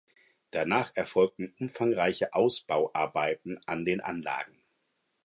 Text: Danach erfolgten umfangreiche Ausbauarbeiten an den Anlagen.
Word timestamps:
Danach 0.49 0.89
erfolgten 0.95 1.53
umfangreiche 1.59 2.33
Ausbauarbeiten 2.33 3.59
an 3.67 3.85
den 3.85 4.01
Anlagen. 4.01 4.57